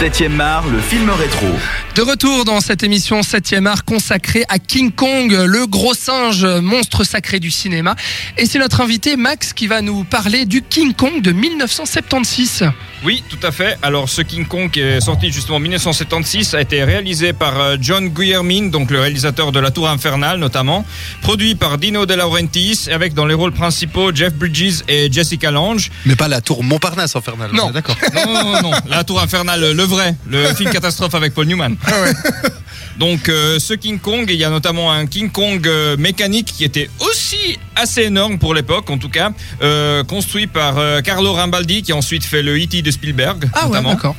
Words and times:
7ème 0.00 0.38
art, 0.38 0.68
le 0.68 0.78
film 0.78 1.10
rétro. 1.10 1.48
De 1.96 2.02
retour 2.02 2.44
dans 2.44 2.60
cette 2.60 2.84
émission 2.84 3.22
7e 3.22 3.66
art 3.66 3.84
consacrée 3.84 4.44
à 4.48 4.60
King 4.60 4.92
Kong, 4.92 5.32
le 5.32 5.66
gros 5.66 5.92
singe, 5.92 6.44
monstre 6.44 7.02
sacré 7.02 7.40
du 7.40 7.50
cinéma. 7.50 7.96
Et 8.36 8.46
c'est 8.46 8.60
notre 8.60 8.80
invité 8.80 9.16
Max 9.16 9.52
qui 9.52 9.66
va 9.66 9.82
nous 9.82 10.04
parler 10.04 10.44
du 10.44 10.62
King 10.62 10.94
Kong 10.94 11.20
de 11.20 11.32
1976. 11.32 12.70
Oui, 13.04 13.24
tout 13.28 13.44
à 13.44 13.50
fait. 13.50 13.76
Alors, 13.82 14.08
ce 14.08 14.22
King 14.22 14.46
Kong 14.46 14.70
qui 14.70 14.80
est 14.80 15.00
sorti 15.00 15.32
justement 15.32 15.56
en 15.56 15.60
1976 15.60 16.54
a 16.54 16.60
été 16.60 16.84
réalisé 16.84 17.32
par 17.32 17.60
euh, 17.60 17.76
John 17.80 18.08
Guillermin, 18.08 18.68
donc 18.68 18.92
le 18.92 19.00
réalisateur 19.00 19.50
de 19.50 19.58
La 19.58 19.72
Tour 19.72 19.88
Infernale 19.88 20.38
notamment, 20.38 20.84
produit 21.22 21.56
par 21.56 21.76
Dino 21.78 22.06
De 22.06 22.14
Laurentiis, 22.14 22.88
avec 22.92 23.14
dans 23.14 23.26
les 23.26 23.34
rôles 23.34 23.52
principaux 23.52 24.14
Jeff 24.14 24.32
Bridges 24.34 24.82
et 24.86 25.10
Jessica 25.10 25.50
Lange. 25.50 25.90
Mais 26.06 26.14
pas 26.14 26.28
la 26.28 26.40
tour 26.40 26.62
Montparnasse 26.62 27.16
infernale. 27.16 27.50
Non. 27.52 27.70
D'accord. 27.70 27.96
Non, 28.14 28.32
non, 28.32 28.44
non, 28.44 28.62
non, 28.62 28.70
La 28.88 29.02
Tour 29.02 29.20
Infernale, 29.20 29.72
le 29.72 29.87
vrai, 29.88 30.14
le 30.30 30.52
film 30.54 30.70
catastrophe 30.70 31.14
avec 31.14 31.34
Paul 31.34 31.46
Newman. 31.46 31.76
Donc, 32.98 33.28
euh, 33.28 33.58
ce 33.60 33.74
King 33.74 33.98
Kong, 34.00 34.24
il 34.28 34.34
y 34.36 34.44
a 34.44 34.50
notamment 34.50 34.90
un 34.92 35.06
King 35.06 35.30
Kong 35.30 35.64
euh, 35.68 35.96
mécanique 35.96 36.52
qui 36.56 36.64
était 36.64 36.90
aussi 37.00 37.56
assez 37.76 38.02
énorme 38.02 38.38
pour 38.38 38.54
l'époque, 38.54 38.90
en 38.90 38.98
tout 38.98 39.08
cas, 39.08 39.30
euh, 39.62 40.02
construit 40.02 40.48
par 40.48 40.74
Carlo 41.02 41.32
Rambaldi, 41.32 41.82
qui 41.82 41.92
a 41.92 41.96
ensuite 41.96 42.24
fait 42.24 42.42
le 42.42 42.56
E.T. 42.60 42.82
de 42.82 42.90
Spielberg, 42.90 43.48
Ah 43.52 43.62
ouais, 43.64 43.68
notamment. 43.68 43.94
d'accord. 43.94 44.16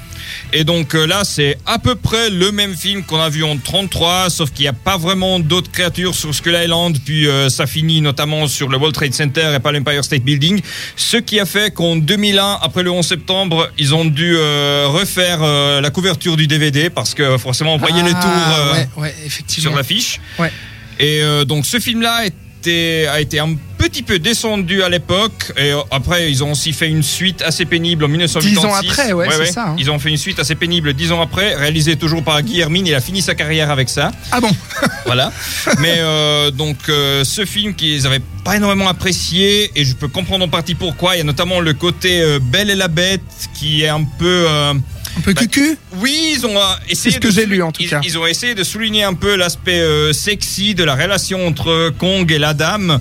Et 0.53 0.63
donc 0.63 0.95
euh, 0.95 1.05
là, 1.05 1.23
c'est 1.23 1.57
à 1.65 1.79
peu 1.79 1.95
près 1.95 2.29
le 2.29 2.51
même 2.51 2.75
film 2.75 3.03
qu'on 3.03 3.19
a 3.19 3.29
vu 3.29 3.43
en 3.43 3.57
33, 3.57 4.29
sauf 4.29 4.51
qu'il 4.51 4.63
n'y 4.63 4.67
a 4.69 4.73
pas 4.73 4.97
vraiment 4.97 5.39
d'autres 5.39 5.71
créatures 5.71 6.15
sur 6.15 6.33
Skull 6.33 6.57
Island, 6.63 6.97
puis 7.05 7.27
euh, 7.27 7.49
ça 7.49 7.65
finit 7.67 8.01
notamment 8.01 8.47
sur 8.47 8.69
le 8.69 8.77
World 8.77 8.95
Trade 8.95 9.13
Center 9.13 9.51
et 9.55 9.59
pas 9.59 9.71
l'Empire 9.71 10.03
State 10.03 10.23
Building. 10.23 10.61
Ce 10.95 11.17
qui 11.17 11.39
a 11.39 11.45
fait 11.45 11.73
qu'en 11.73 11.95
2001, 11.95 12.59
après 12.61 12.83
le 12.83 12.91
11 12.91 13.05
septembre, 13.05 13.69
ils 13.77 13.93
ont 13.93 14.05
dû 14.05 14.35
euh, 14.35 14.87
refaire 14.89 15.39
euh, 15.41 15.81
la 15.81 15.89
couverture 15.89 16.35
du 16.37 16.47
DVD 16.47 16.89
parce 16.89 17.13
que 17.13 17.37
forcément, 17.37 17.75
on 17.75 17.77
voyait 17.77 18.03
les 18.03 18.11
Ah, 18.15 18.21
tours 18.21 18.73
ouais, 18.75 19.03
ouais, 19.03 19.15
effectivement. 19.25 19.69
sur 19.71 19.77
l'affiche. 19.77 20.19
Ouais. 20.37 20.51
Et 20.99 21.21
donc 21.45 21.65
ce 21.65 21.79
film-là 21.79 22.23
a 22.23 23.19
été 23.21 23.39
un 23.39 23.55
petit 23.79 24.03
peu 24.03 24.19
descendu 24.19 24.83
à 24.83 24.89
l'époque. 24.89 25.51
Et 25.57 25.71
euh, 25.71 25.79
après, 25.89 26.29
ils 26.29 26.43
ont 26.43 26.51
aussi 26.51 26.73
fait 26.73 26.87
une 26.87 27.01
suite 27.01 27.41
assez 27.41 27.65
pénible 27.65 28.03
en 28.05 28.07
1986. 28.09 28.49
Dix 28.49 28.65
ans 28.65 28.73
après, 28.73 29.13
ouais, 29.13 29.27
c'est 29.45 29.51
ça, 29.53 29.67
hein. 29.69 29.75
Ils 29.79 29.89
ont 29.89 29.97
fait 29.97 30.09
une 30.09 30.17
suite 30.17 30.39
assez 30.39 30.53
pénible 30.55 30.93
dix 30.93 31.11
ans 31.11 31.21
après, 31.21 31.55
réalisée 31.55 31.95
toujours 31.95 32.23
par 32.23 32.41
Guillermin. 32.41 32.83
Il 32.85 32.93
a 32.93 33.01
fini 33.01 33.21
sa 33.21 33.33
carrière 33.35 33.71
avec 33.71 33.89
ça. 33.89 34.11
Ah 34.31 34.39
bon 34.41 34.51
Voilà. 35.05 35.31
Mais 35.79 35.95
euh, 35.97 36.51
donc 36.51 36.77
euh, 36.89 37.23
ce 37.23 37.45
film 37.45 37.73
qu'ils 37.73 38.05
avaient 38.05 38.21
pas 38.43 38.57
énormément 38.57 38.87
apprécié 38.87 39.71
et 39.75 39.83
je 39.85 39.95
peux 39.95 40.07
comprendre 40.07 40.45
en 40.45 40.49
partie 40.49 40.75
pourquoi. 40.75 41.15
Il 41.15 41.19
y 41.19 41.21
a 41.21 41.25
notamment 41.25 41.59
le 41.61 41.73
côté 41.73 42.21
euh, 42.21 42.39
Belle 42.41 42.69
et 42.69 42.75
la 42.75 42.87
Bête 42.89 43.21
qui 43.55 43.83
est 43.83 43.87
un 43.89 44.03
peu 44.03 44.47
Un 44.49 44.75
peu 45.23 45.33
Bah, 45.33 45.41
cucu 45.41 45.77
oui, 45.97 46.33
ils 46.35 46.45
ont 46.45 46.55
essayé. 46.87 47.15
ce 47.15 47.19
que 47.19 47.31
j'ai 47.31 47.45
lu, 47.45 47.61
en 47.63 47.71
tout 47.71 47.81
ils, 47.81 47.89
cas. 47.89 47.99
Ils 48.03 48.17
ont 48.17 48.25
essayé 48.27 48.53
de 48.55 48.63
souligner 48.63 49.03
un 49.03 49.13
peu 49.15 49.35
l'aspect 49.35 49.79
euh, 49.79 50.13
sexy 50.13 50.75
de 50.75 50.83
la 50.83 50.95
relation 50.95 51.45
entre 51.47 51.91
Kong 51.97 52.31
et 52.31 52.37
la 52.37 52.53
dame, 52.53 52.99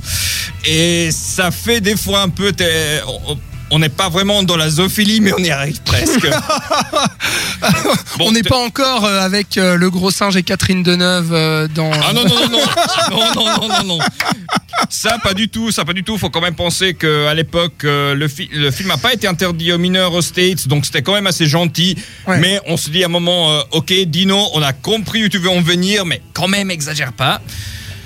et 0.64 1.10
ça 1.12 1.50
fait 1.50 1.80
des 1.80 1.96
fois 1.96 2.22
un 2.22 2.28
peu. 2.28 2.52
on- 3.70 3.78
n'est 3.78 3.90
pas 3.90 4.08
vraiment 4.08 4.42
dans 4.42 4.56
la 4.56 4.70
zoophilie, 4.70 5.20
mais 5.20 5.32
on 5.34 5.38
y 5.44 5.50
arrive 5.50 5.80
presque. 5.82 6.26
Bon, 8.18 8.28
On 8.28 8.32
n'est 8.32 8.42
pas 8.42 8.56
encore 8.56 9.04
euh, 9.04 9.20
avec 9.20 9.56
euh, 9.58 9.76
le 9.76 9.90
gros 9.90 10.10
singe 10.10 10.36
et 10.36 10.42
Catherine 10.42 10.82
Deneuve 10.82 11.32
euh, 11.32 11.68
dans... 11.68 11.90
Ah 11.92 12.12
non, 12.12 12.24
non, 12.24 12.48
non, 12.48 12.48
non, 12.50 12.60
non, 13.10 13.34
non, 13.34 13.44
non, 13.60 13.68
non, 13.68 13.84
non. 13.84 13.98
Ça, 14.88 15.18
pas 15.22 15.34
du 15.34 15.48
tout, 15.48 15.70
ça, 15.70 15.84
pas 15.84 15.92
du 15.92 16.02
tout. 16.04 16.16
Faut 16.18 16.30
quand 16.30 16.40
même 16.40 16.54
penser 16.54 16.94
qu'à 16.94 17.34
l'époque, 17.34 17.82
le, 17.84 18.26
fi- 18.28 18.48
le 18.52 18.70
film 18.70 18.88
n'a 18.88 18.96
pas 18.96 19.12
été 19.12 19.26
interdit 19.28 19.70
aux 19.72 19.78
mineurs 19.78 20.12
aux 20.14 20.22
States, 20.22 20.66
donc 20.68 20.86
c'était 20.86 21.02
quand 21.02 21.14
même 21.14 21.26
assez 21.26 21.46
gentil. 21.46 21.96
Ouais. 22.26 22.38
Mais 22.38 22.60
on 22.66 22.76
se 22.76 22.90
dit 22.90 23.02
à 23.02 23.06
un 23.06 23.10
moment, 23.10 23.52
euh, 23.52 23.60
ok, 23.72 23.92
Dino, 24.06 24.48
on 24.54 24.62
a 24.62 24.72
compris 24.72 25.24
où 25.24 25.28
tu 25.28 25.38
veux 25.38 25.50
en 25.50 25.60
venir, 25.60 26.04
mais 26.06 26.22
quand 26.32 26.48
même, 26.48 26.70
exagère 26.70 27.12
pas. 27.12 27.40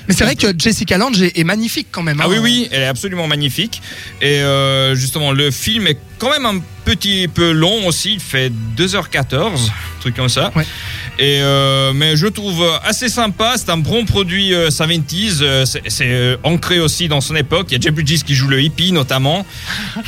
Mais 0.08 0.14
c'est 0.14 0.24
vrai 0.24 0.36
que 0.36 0.52
Jessica 0.56 0.98
Lange 0.98 1.20
est, 1.22 1.38
est 1.38 1.44
magnifique 1.44 1.88
quand 1.90 2.02
même. 2.02 2.20
Ah 2.20 2.24
hein. 2.24 2.30
oui, 2.30 2.38
oui, 2.38 2.68
elle 2.72 2.82
est 2.82 2.86
absolument 2.86 3.26
magnifique. 3.26 3.82
Et 4.20 4.40
euh, 4.40 4.94
justement, 4.94 5.32
le 5.32 5.50
film 5.50 5.86
est 5.86 5.98
quand 6.18 6.30
même 6.30 6.46
un 6.46 6.60
petit 6.84 7.28
peu 7.28 7.52
long 7.52 7.86
aussi. 7.86 8.14
Il 8.14 8.20
fait 8.20 8.52
2h14, 8.76 9.36
un 9.36 10.00
truc 10.00 10.16
comme 10.16 10.28
ça. 10.28 10.52
Ouais. 10.54 10.66
Et 11.18 11.40
euh, 11.42 11.92
mais 11.92 12.16
je 12.16 12.26
trouve 12.26 12.64
assez 12.84 13.08
sympa. 13.08 13.54
C'est 13.56 13.70
un 13.70 13.76
bon 13.76 14.04
produit 14.04 14.54
euh, 14.54 14.70
70s. 14.70 15.38
euh, 15.42 15.64
c'est 15.66 15.82
euh, 16.02 16.36
ancré 16.42 16.80
aussi 16.80 17.08
dans 17.08 17.20
son 17.20 17.36
époque. 17.36 17.66
Il 17.70 17.74
y 17.74 17.76
a 17.76 17.80
Jeff 17.80 17.92
Bridges 17.94 18.22
qui 18.24 18.34
joue 18.34 18.48
le 18.48 18.60
hippie 18.62 18.92
notamment. 18.92 19.44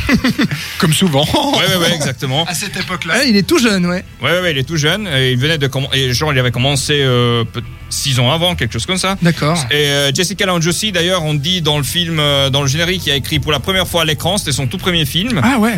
Comme 0.78 0.92
souvent. 0.92 1.25
Ouais, 1.25 1.69
ouais, 1.69 1.76
ouais, 1.76 1.94
exactement. 1.94 2.44
À 2.47 2.54
cette 2.54 2.76
époque-là. 2.76 3.15
Ouais, 3.15 3.28
il 3.28 3.37
est 3.37 3.47
tout 3.47 3.59
jeune, 3.59 3.87
ouais. 3.87 4.04
Ouais, 4.22 4.31
ouais, 4.31 4.41
ouais, 4.41 4.50
il 4.53 4.59
est 4.59 4.65
tout 4.65 4.76
jeune. 4.76 5.06
Et 5.06 5.32
il 5.32 5.38
venait 5.38 5.59
de 5.59 5.69
et 5.92 6.12
genre 6.12 6.32
il 6.32 6.38
avait 6.38 6.50
commencé 6.50 6.94
euh, 7.03 7.44
6 7.91 8.19
ans 8.21 8.32
avant, 8.32 8.54
quelque 8.54 8.72
chose 8.72 8.86
comme 8.86 8.97
ça. 8.98 9.16
D'accord. 9.22 9.59
Et 9.71 9.75
euh, 9.75 10.12
Jessica 10.12 10.47
Lange 10.47 10.66
aussi, 10.66 10.91
d'ailleurs, 10.92 11.22
on 11.22 11.34
dit 11.34 11.62
dans 11.62 11.76
le 11.78 11.84
film, 11.84 12.19
euh, 12.19 12.50
dans 12.50 12.62
le 12.62 12.69
générique, 12.69 13.06
il 13.06 13.12
a 13.12 13.16
écrit 13.16 13.38
pour 13.38 13.53
la 13.53 13.60
première 13.60 13.86
fois 13.86 14.03
à 14.03 14.04
l'écran, 14.04 14.38
c'était 14.38 14.53
son 14.53 14.66
tout 14.66 14.78
premier 14.78 15.04
film. 15.04 15.41
Ah 15.42 15.59
ouais. 15.59 15.75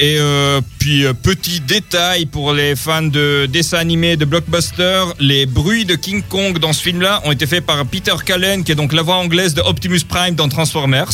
Et 0.00 0.16
euh, 0.18 0.60
puis, 0.78 1.04
euh, 1.04 1.12
petit 1.12 1.60
détail 1.60 2.26
pour 2.26 2.52
les 2.52 2.74
fans 2.74 3.02
de 3.02 3.46
dessins 3.46 3.78
animés 3.78 4.16
de 4.16 4.24
blockbuster, 4.24 5.04
les 5.20 5.46
bruits 5.46 5.84
de 5.84 5.94
King 5.94 6.22
Kong 6.28 6.58
dans 6.58 6.72
ce 6.72 6.82
film-là 6.82 7.20
ont 7.24 7.32
été 7.32 7.46
faits 7.46 7.64
par 7.64 7.84
Peter 7.86 8.14
Cullen, 8.24 8.64
qui 8.64 8.72
est 8.72 8.74
donc 8.74 8.92
la 8.92 9.02
voix 9.02 9.16
anglaise 9.16 9.54
de 9.54 9.60
Optimus 9.62 10.00
Prime 10.08 10.34
dans 10.34 10.48
Transformers. 10.48 11.10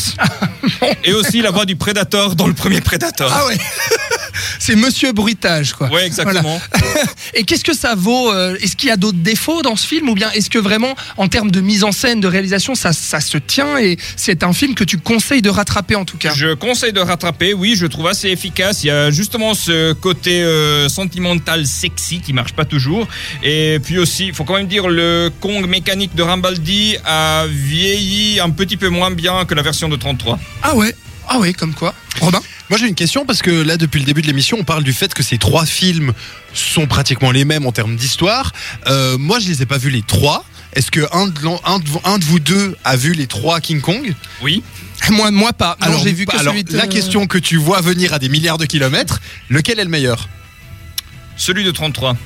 et 1.05 1.13
aussi 1.13 1.43
la 1.43 1.51
voix 1.51 1.67
du 1.67 1.77
Predator 1.77 2.35
dans 2.35 2.47
le 2.47 2.55
premier 2.55 2.81
Predator. 2.81 3.31
Ah 3.33 3.47
ouais. 3.47 3.59
C'est 4.61 4.77
Monsieur 4.77 5.13
Bruitage, 5.13 5.73
quoi. 5.73 5.89
Ouais, 5.89 6.07
exactement. 6.07 6.61
Et 7.35 7.45
qu'est-ce 7.45 7.65
que 7.65 7.73
ça 7.73 7.95
vaut 7.95 8.31
euh, 8.31 8.57
Est-ce 8.61 8.77
qu'il 8.77 8.91
y 8.91 8.93
a 8.93 8.99
d'autres 8.99 9.19
défauts 9.19 9.63
dans 9.63 9.75
ce 9.75 9.87
film 9.87 10.11
ou 10.11 10.15
bien 10.15 10.31
est-ce 10.33 10.51
que 10.51 10.59
vraiment, 10.59 10.95
en 11.17 11.29
termes 11.29 11.51
de 11.51 11.63
mise 11.63 11.83
en 11.83 11.93
scène, 11.93 12.21
de 12.21 12.29
réalisation, 12.29 12.75
ça, 12.75 12.93
ça 12.93 13.21
se 13.21 13.39
tient 13.39 13.79
et 13.79 13.97
c'est 14.17 14.45
un 14.45 14.53
film 14.53 14.75
que 14.75 14.85
tu 14.85 14.99
conseilles 14.99 15.41
de 15.41 15.49
rattraper 15.49 15.97
en 15.97 16.05
tout 16.05 16.19
cas? 16.19 16.35
Je 16.35 16.53
conseille 16.53 16.93
de 16.93 17.01
rattraper, 17.01 17.55
oui, 17.55 17.75
je 17.75 17.87
trouve 17.87 18.07
assez 18.07 18.29
efficace. 18.29 18.85
Il 18.85 18.89
y 18.89 18.91
a 18.91 19.11
justement 19.11 19.55
ce 19.55 19.95
côté 19.95 20.43
euh, 20.43 20.91
sentimental 20.91 21.67
sexy 21.67 22.21
qui 22.21 22.35
marche 22.35 22.53
pas 22.53 22.67
toujours. 22.67 23.09
Et 23.43 23.79
puis 23.83 23.99
aussi, 23.99 24.27
il 24.27 24.35
faut 24.35 24.45
quand 24.45 24.57
même 24.57 24.69
dire, 24.69 24.89
le 24.89 25.31
Kong 25.41 25.67
mécanique 25.67 26.15
de 26.15 26.23
Rambaldi 26.23 26.99
a 27.07 27.47
vieilli 27.49 28.41
un 28.41 28.51
petit 28.51 28.77
peu 28.77 28.91
moins 28.91 29.11
bien 29.11 29.47
que 29.47 29.55
la 29.55 29.63
version 29.63 29.89
de 29.89 29.97
33. 29.97 30.39
Ah 30.63 30.77
ouais? 30.77 30.95
Ah 31.29 31.39
ouais, 31.39 31.55
comme 31.55 31.73
quoi? 31.73 31.95
Robin? 32.21 32.43
Moi 32.71 32.79
j'ai 32.79 32.87
une 32.87 32.95
question 32.95 33.27
parce 33.27 33.43
que 33.43 33.51
là 33.51 33.77
depuis 33.77 33.99
le 33.99 34.07
début 34.07 34.23
de 34.23 34.29
l'émission 34.29 34.57
on 34.61 34.65
parle 34.65 34.85
du 34.85 34.93
fait 34.93 35.13
que 35.13 35.23
ces 35.25 35.39
trois 35.39 35.67
films 35.67 36.13
sont 36.55 36.87
pratiquement 36.87 37.33
les 37.33 37.45
mêmes 37.45 37.67
en 37.67 37.73
termes 37.73 37.97
d'histoire. 37.97 38.53
Euh, 38.87 39.19
moi 39.19 39.39
je 39.41 39.49
les 39.49 39.63
ai 39.63 39.67
pas 39.67 39.77
vus 39.79 39.91
les 39.91 40.03
trois. 40.03 40.45
Est-ce 40.75 40.93
que 40.93 41.01
un 41.13 41.27
de, 41.27 41.41
l'en- 41.41 41.61
un 41.65 41.81
de 41.81 41.89
vous- 41.89 42.01
un 42.05 42.19
de 42.19 42.25
vous 42.25 42.39
deux 42.39 42.77
a 42.85 42.95
vu 42.97 43.13
les 43.13 43.27
trois 43.27 43.61
King 43.61 43.81
Kong? 43.81 44.15
Oui. 44.41 44.63
Moi, 45.11 45.31
moi 45.33 45.53
pas. 45.53 45.77
Non, 45.81 45.87
Alors, 45.87 46.03
j'ai 46.05 46.13
vu 46.13 46.27
que 46.27 46.37
alors, 46.37 46.53
celui 46.53 46.63
de... 46.63 46.77
la 46.77 46.87
question 46.87 47.27
que 47.27 47.39
tu 47.39 47.57
vois 47.57 47.81
venir 47.81 48.13
à 48.15 48.19
des 48.21 48.29
milliards 48.29 48.59
de 48.59 48.67
kilomètres, 48.67 49.21
lequel 49.49 49.81
est 49.81 49.85
le 49.85 49.91
meilleur? 49.91 50.29
Celui 51.37 51.65
de 51.65 51.71
33. 51.73 52.17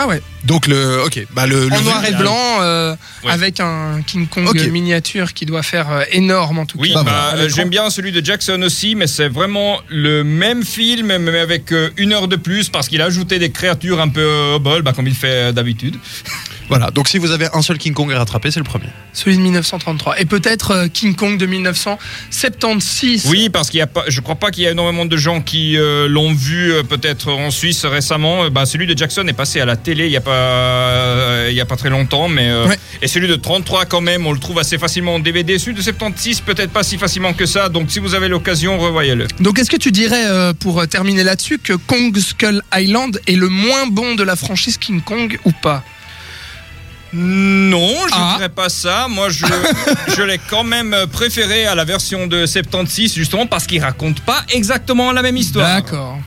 Ah 0.00 0.06
ouais. 0.06 0.22
Donc 0.44 0.68
le 0.68 1.02
ok 1.04 1.26
bah 1.32 1.46
le, 1.46 1.68
le 1.68 1.74
En 1.74 1.80
noir 1.82 2.04
et 2.06 2.12
blanc, 2.12 2.60
euh, 2.60 2.94
Ouais. 3.24 3.32
avec 3.32 3.58
un 3.58 4.00
King 4.06 4.28
Kong 4.28 4.48
miniature 4.70 5.32
qui 5.34 5.44
doit 5.44 5.64
faire 5.64 5.90
euh, 5.90 6.04
énorme 6.12 6.60
en 6.60 6.66
tout 6.66 6.78
Oui, 6.78 6.92
cas. 6.94 7.02
bah, 7.02 7.32
l'écran. 7.34 7.48
j'aime 7.56 7.68
bien 7.68 7.90
celui 7.90 8.12
de 8.12 8.24
Jackson 8.24 8.62
aussi, 8.62 8.94
mais 8.94 9.08
c'est 9.08 9.28
vraiment 9.28 9.80
le 9.88 10.22
même 10.22 10.62
film, 10.64 11.18
mais 11.18 11.38
avec 11.40 11.72
euh, 11.72 11.90
une 11.96 12.12
heure 12.12 12.28
de 12.28 12.36
plus, 12.36 12.68
parce 12.68 12.88
qu'il 12.88 13.02
a 13.02 13.06
ajouté 13.06 13.40
des 13.40 13.50
créatures 13.50 14.00
un 14.00 14.08
peu 14.08 14.24
au 14.54 14.60
bol, 14.60 14.82
bah, 14.82 14.92
comme 14.94 15.08
il 15.08 15.14
fait 15.16 15.52
d'habitude. 15.52 15.96
Voilà 16.68 16.90
donc 16.90 17.08
si 17.08 17.18
vous 17.18 17.30
avez 17.30 17.46
un 17.54 17.62
seul 17.62 17.78
King 17.78 17.94
Kong 17.94 18.12
à 18.12 18.18
rattraper 18.18 18.50
c'est 18.50 18.60
le 18.60 18.64
premier. 18.64 18.86
Celui 19.12 19.36
de 19.36 19.42
1933. 19.42 20.20
Et 20.20 20.24
peut-être 20.26 20.70
euh, 20.72 20.88
King 20.88 21.14
Kong 21.14 21.38
de 21.38 21.46
1976. 21.46 23.26
Oui, 23.28 23.48
parce 23.48 23.70
qu'il 23.70 23.78
y 23.78 23.82
a 23.82 23.86
pas, 23.86 24.04
je 24.08 24.20
crois 24.20 24.34
pas 24.36 24.50
qu'il 24.50 24.64
y 24.64 24.66
a 24.66 24.70
énormément 24.70 25.06
de 25.06 25.16
gens 25.16 25.40
qui 25.40 25.76
euh, 25.76 26.08
l'ont 26.08 26.32
vu 26.34 26.72
euh, 26.72 26.82
peut-être 26.82 27.32
en 27.32 27.50
Suisse 27.50 27.84
récemment. 27.84 28.48
Bah, 28.50 28.66
celui 28.66 28.86
de 28.86 28.96
Jackson 28.96 29.26
est 29.26 29.32
passé 29.32 29.60
à 29.60 29.64
la 29.64 29.76
télé 29.76 30.06
il 30.06 30.12
y 30.12 30.16
a 30.16 30.20
pas, 30.20 30.30
euh, 30.32 31.46
il 31.50 31.56
y 31.56 31.60
a 31.60 31.66
pas 31.66 31.76
très 31.76 31.90
longtemps, 31.90 32.28
mais 32.28 32.48
euh, 32.48 32.66
Ouais. 32.68 32.78
et 33.02 33.08
celui 33.08 33.28
de 33.28 33.36
33 33.36 33.86
quand 33.86 34.00
même, 34.00 34.26
on 34.26 34.32
le 34.32 34.38
trouve 34.38 34.58
assez 34.58 34.78
facilement 34.78 35.14
en 35.14 35.18
DVD. 35.20 35.58
Celui 35.58 35.74
de 35.74 35.82
76 35.82 36.40
peut-être 36.42 36.70
pas 36.70 36.82
si 36.82 36.98
facilement 36.98 37.32
que 37.32 37.46
ça. 37.46 37.68
Donc 37.68 37.90
si 37.90 37.98
vous 37.98 38.14
avez 38.14 38.28
l'occasion, 38.28 38.78
revoyez-le. 38.78 39.26
Donc 39.40 39.58
est-ce 39.58 39.70
que 39.70 39.76
tu 39.76 39.90
dirais, 39.90 40.26
euh, 40.26 40.52
pour 40.52 40.86
terminer 40.88 41.24
là-dessus, 41.24 41.58
que 41.58 41.72
Kong 41.72 42.16
Skull 42.18 42.62
Island 42.74 43.20
est 43.26 43.36
le 43.36 43.48
moins 43.48 43.86
bon 43.86 44.14
de 44.14 44.22
la 44.22 44.36
franchise 44.36 44.76
King 44.78 45.00
Kong 45.00 45.38
ou 45.44 45.52
pas? 45.52 45.82
Non, 47.12 47.94
je 48.08 48.14
Ah. 48.14 48.34
dirais 48.36 48.48
pas 48.48 48.68
ça. 48.68 49.06
Moi, 49.08 49.28
je, 49.30 49.44
je 50.16 50.22
l'ai 50.22 50.38
quand 50.38 50.64
même 50.64 50.94
préféré 51.12 51.66
à 51.66 51.74
la 51.74 51.84
version 51.84 52.26
de 52.26 52.46
76, 52.46 53.14
justement 53.14 53.46
parce 53.46 53.66
qu'il 53.66 53.82
raconte 53.82 54.20
pas 54.20 54.42
exactement 54.50 55.12
la 55.12 55.22
même 55.22 55.36
histoire. 55.36 55.66
D'accord. 55.76 56.16